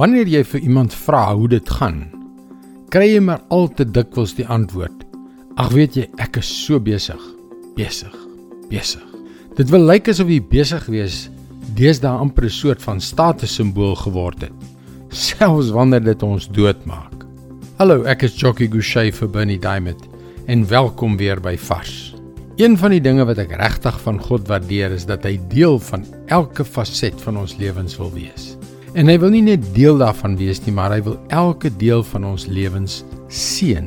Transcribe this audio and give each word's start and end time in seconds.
Wanneer 0.00 0.30
jy 0.32 0.40
vir 0.48 0.62
iemand 0.64 0.94
vra 0.96 1.26
hoe 1.36 1.48
dit 1.52 1.70
gaan, 1.76 2.06
kry 2.88 3.10
jy 3.10 3.18
maar 3.20 3.42
al 3.52 3.66
te 3.76 3.84
dikwels 3.84 4.32
die 4.38 4.46
antwoord: 4.48 5.02
"Ag 5.60 5.74
weet 5.76 5.98
jy, 5.98 6.06
ek 6.16 6.38
is 6.40 6.48
so 6.48 6.80
besig, 6.80 7.20
besig, 7.76 8.14
besig." 8.70 9.04
Dit 9.58 9.68
wil 9.68 9.84
lyk 9.84 10.08
asof 10.08 10.30
jy 10.32 10.38
besig 10.40 10.86
wees 10.88 11.28
deesdae 11.76 12.16
amper 12.16 12.46
'n 12.48 12.56
soort 12.56 12.80
van 12.82 13.00
statussimbool 13.00 13.94
geword 13.94 14.40
het, 14.40 14.56
selfs 15.26 15.68
wanneer 15.68 16.00
dit 16.00 16.22
ons 16.22 16.48
doodmaak. 16.48 17.26
Hallo, 17.76 18.02
ek 18.04 18.22
is 18.22 18.40
Jockey 18.40 18.72
Gouchee 18.72 19.12
vir 19.12 19.28
Bernie 19.28 19.60
Diamond 19.60 20.08
en 20.46 20.64
welkom 20.64 21.18
weer 21.18 21.40
by 21.40 21.58
Vars. 21.58 22.14
Een 22.56 22.78
van 22.78 22.90
die 22.90 23.04
dinge 23.04 23.24
wat 23.24 23.38
ek 23.38 23.52
regtig 23.52 24.00
van 24.00 24.18
God 24.18 24.48
waardeer 24.48 24.96
is 24.96 25.04
dat 25.04 25.24
hy 25.24 25.36
deel 25.48 25.78
van 25.78 26.06
elke 26.28 26.64
faset 26.64 27.20
van 27.20 27.36
ons 27.36 27.58
lewens 27.60 27.98
wil 28.00 28.12
wees. 28.12 28.56
En 28.98 29.06
hy 29.06 29.14
wil 29.22 29.30
nie 29.30 29.44
net 29.46 29.68
deel 29.76 30.00
daarvan 30.00 30.34
wees 30.34 30.58
nie, 30.64 30.72
maar 30.74 30.90
hy 30.90 31.02
wil 31.06 31.18
elke 31.30 31.70
deel 31.78 32.02
van 32.10 32.24
ons 32.32 32.48
lewens 32.50 33.04
seën. 33.28 33.86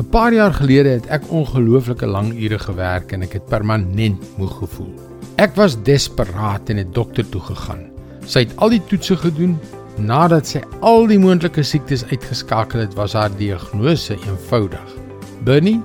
'n 0.00 0.06
Paar 0.10 0.32
jaar 0.34 0.54
gelede 0.56 0.96
het 0.96 1.06
ek 1.06 1.28
ongelooflike 1.30 2.06
lang 2.06 2.32
ure 2.34 2.58
gewerk 2.58 3.12
en 3.12 3.22
ek 3.22 3.32
het 3.38 3.46
permanent 3.46 4.18
moeg 4.38 4.56
gevoel. 4.58 4.90
Ek 5.36 5.54
was 5.54 5.76
desperaat 5.86 6.70
en 6.70 6.82
het 6.82 6.94
dokter 6.94 7.28
toe 7.28 7.40
gegaan. 7.40 7.86
Sy 8.26 8.46
het 8.46 8.56
al 8.56 8.74
die 8.74 8.82
toetse 8.88 9.16
gedoen. 9.16 9.58
Nadat 9.98 10.46
sy 10.46 10.62
al 10.80 11.06
die 11.06 11.18
moontlike 11.18 11.62
siektes 11.62 12.04
uitgeskakel 12.10 12.80
het, 12.80 12.94
was 12.94 13.12
haar 13.12 13.30
diagnose 13.36 14.16
eenvoudig. 14.16 14.96
Bernie, 15.44 15.80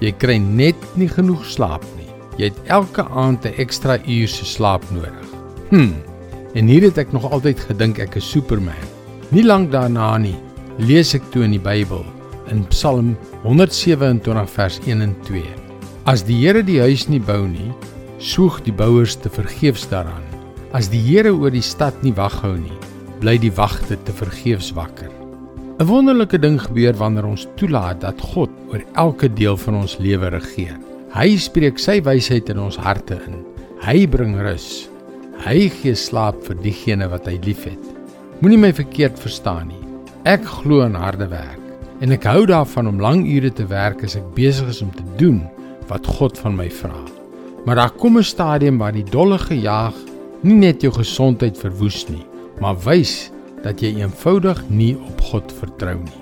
jy 0.00 0.12
kry 0.12 0.38
net 0.38 0.76
nie 0.96 1.08
genoeg 1.08 1.44
slaap 1.44 1.84
nie. 1.98 2.08
Jy 2.38 2.50
het 2.50 2.60
elke 2.66 3.04
aand 3.04 3.44
'n 3.44 3.54
ekstra 3.58 3.98
uur 4.06 4.28
se 4.28 4.44
slaap 4.44 4.82
nodig. 4.90 5.26
Hm, 5.70 6.09
En 6.54 6.66
hier 6.66 6.82
het 6.82 6.98
ek 6.98 7.12
nog 7.14 7.28
altyd 7.30 7.60
gedink 7.68 8.00
ek 8.02 8.16
is 8.18 8.26
Superman. 8.26 8.88
Nie 9.30 9.44
lank 9.46 9.70
daarna 9.70 10.16
nie, 10.18 10.34
lees 10.82 11.14
ek 11.14 11.22
toe 11.30 11.44
in 11.46 11.54
die 11.54 11.62
Bybel 11.62 12.02
in 12.50 12.64
Psalm 12.72 13.12
127 13.44 14.50
vers 14.50 14.80
1 14.82 15.04
en 15.04 15.14
2. 15.28 15.44
As 16.10 16.24
die 16.26 16.40
Here 16.40 16.64
die 16.66 16.80
huis 16.82 17.06
nie 17.06 17.20
bou 17.22 17.44
nie, 17.46 17.70
soeg 18.18 18.58
die 18.66 18.74
bouers 18.74 19.14
te 19.14 19.30
vergeefs 19.30 19.86
daaraan. 19.92 20.26
As 20.74 20.90
die 20.90 20.98
Here 20.98 21.30
oor 21.30 21.54
die 21.54 21.62
stad 21.62 21.94
nie 22.02 22.14
wag 22.16 22.40
hou 22.42 22.56
nie, 22.58 22.74
bly 23.22 23.36
die 23.38 23.54
wagte 23.54 23.94
te 24.02 24.14
vergeefs 24.16 24.72
wakker. 24.74 25.10
'n 25.78 25.86
Wonderlike 25.86 26.38
ding 26.42 26.58
gebeur 26.60 26.98
wanneer 26.98 27.24
ons 27.30 27.46
toelaat 27.56 28.02
dat 28.02 28.20
God 28.20 28.50
oor 28.68 28.82
elke 28.98 29.30
deel 29.30 29.56
van 29.56 29.74
ons 29.86 29.96
lewe 30.02 30.28
regeer. 30.34 30.76
Hy 31.14 31.36
spreek 31.38 31.78
sy 31.78 32.00
wysheid 32.02 32.50
in 32.50 32.58
ons 32.58 32.76
harte 32.76 33.22
in. 33.26 33.44
Hy 33.86 34.06
bring 34.06 34.34
rus. 34.36 34.90
Hy 35.40 35.70
gee 35.72 35.96
slaap 35.96 36.42
vir 36.44 36.58
diegene 36.60 37.06
wat 37.08 37.24
hy 37.24 37.38
liefhet. 37.46 37.80
Moenie 38.42 38.58
my 38.60 38.68
verkeerd 38.76 39.16
verstaan 39.16 39.70
nie. 39.70 39.78
Ek 40.28 40.44
glo 40.44 40.84
in 40.84 40.98
harde 41.00 41.30
werk 41.30 41.56
en 42.04 42.12
ek 42.12 42.26
hou 42.28 42.42
daarvan 42.48 42.90
om 42.90 43.00
lang 43.00 43.22
ure 43.24 43.48
te 43.52 43.64
werk 43.70 44.04
as 44.04 44.18
ek 44.20 44.26
besig 44.36 44.68
is 44.68 44.82
om 44.84 44.90
te 44.92 45.04
doen 45.20 45.38
wat 45.88 46.08
God 46.18 46.36
van 46.40 46.58
my 46.58 46.68
vra. 46.72 46.98
Maar 47.64 47.80
daar 47.80 47.96
kom 47.96 48.18
'n 48.18 48.24
stadium 48.24 48.78
waar 48.78 48.92
die 48.92 49.04
dolle 49.16 49.38
gejaag 49.38 49.96
nie 50.42 50.56
net 50.60 50.82
jou 50.82 50.92
gesondheid 50.92 51.56
verwoes 51.56 52.04
nie, 52.08 52.24
maar 52.60 52.76
wys 52.84 53.30
dat 53.62 53.80
jy 53.80 53.96
eenvoudig 53.96 54.60
nie 54.68 54.96
op 54.96 55.20
God 55.20 55.52
vertrou 55.52 55.96
nie. 55.96 56.20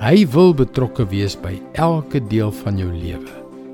Hy 0.00 0.26
wil 0.32 0.54
betrokke 0.54 1.08
wees 1.08 1.36
by 1.36 1.60
elke 1.72 2.20
deel 2.20 2.52
van 2.52 2.76
jou 2.76 2.92
lewe. 2.92 3.32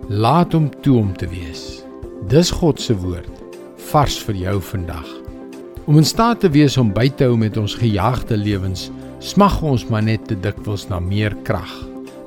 Laat 0.08 0.52
hom 0.52 0.70
toe 0.82 0.98
om 0.98 1.12
te 1.14 1.26
wees. 1.26 1.82
Dis 2.28 2.50
God 2.50 2.80
se 2.80 2.94
woord 2.94 3.35
vars 3.90 4.16
vir 4.26 4.38
jou 4.40 4.56
vandag. 4.72 5.06
Om 5.86 6.00
in 6.00 6.06
staat 6.06 6.40
te 6.42 6.50
wees 6.50 6.76
om 6.80 6.90
by 6.94 7.06
te 7.14 7.28
hou 7.28 7.36
met 7.38 7.56
ons 7.60 7.76
gejaagde 7.78 8.36
lewens, 8.38 8.88
smag 9.22 9.60
ons 9.62 9.86
maar 9.90 10.02
net 10.02 10.24
te 10.26 10.36
dikwels 10.38 10.88
na 10.90 10.98
meer 11.00 11.36
krag. 11.46 11.70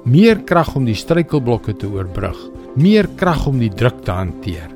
Meer 0.07 0.39
krag 0.47 0.71
om 0.79 0.85
die 0.87 0.97
struikelblokke 0.97 1.75
te 1.75 1.89
oorbrug, 1.91 2.37
meer 2.79 3.09
krag 3.19 3.45
om 3.49 3.59
die 3.59 3.71
druk 3.71 3.99
te 4.07 4.15
hanteer, 4.15 4.69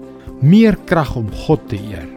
meer 0.43 0.75
krag 0.89 1.15
om 1.19 1.29
God 1.45 1.63
te 1.71 1.79
eer. 1.79 2.09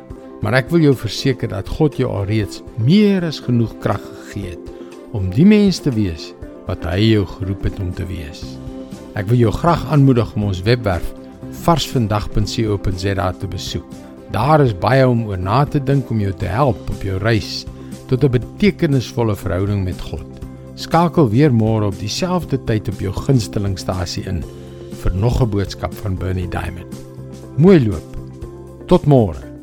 Maar 0.42 0.58
ek 0.60 0.72
wil 0.74 0.88
jou 0.88 0.94
verseker 0.98 1.52
dat 1.54 1.70
God 1.78 1.98
jou 2.00 2.10
alreeds 2.12 2.64
meer 2.82 3.24
as 3.28 3.38
genoeg 3.44 3.76
krag 3.84 4.02
gegee 4.02 4.56
het 4.56 4.72
om 5.16 5.30
die 5.32 5.46
mens 5.48 5.78
te 5.80 5.92
wees 5.94 6.32
wat 6.66 6.82
hy 6.90 7.12
jou 7.14 7.22
geroep 7.36 7.68
het 7.70 7.78
om 7.80 7.92
te 7.94 8.04
wees. 8.10 8.42
Ek 9.16 9.30
wil 9.30 9.46
jou 9.46 9.54
graag 9.54 9.86
aanmoedig 9.94 10.34
om 10.36 10.50
ons 10.50 10.64
webwerf 10.66 11.14
varsvandag.co.za 11.62 13.30
te 13.40 13.48
besoek. 13.48 14.05
Daar 14.36 14.60
is 14.60 14.74
baie 14.76 15.04
om 15.08 15.22
oor 15.30 15.38
na 15.40 15.62
te 15.64 15.80
dink 15.80 16.10
om 16.12 16.18
jou 16.20 16.32
te 16.36 16.48
help 16.52 16.90
op 16.92 17.04
jou 17.06 17.16
reis 17.22 17.64
tot 18.10 18.24
'n 18.24 18.30
betekenisvolle 18.34 19.36
verhouding 19.36 19.84
met 19.84 20.00
God. 20.10 20.28
Skakel 20.74 21.30
weer 21.30 21.52
môre 21.52 21.86
op 21.86 21.98
dieselfde 21.98 22.58
tyd 22.64 22.88
op 22.88 23.00
jou 23.00 23.12
gunstelingstasie 23.12 24.26
in 24.28 24.44
vir 25.02 25.14
nog 25.14 25.40
'n 25.40 25.48
boodskap 25.48 25.94
van 25.94 26.18
Bernie 26.18 26.48
Diamond. 26.48 26.92
Mooi 27.56 27.88
loop. 27.88 28.16
Tot 28.86 29.06
môre. 29.06 29.55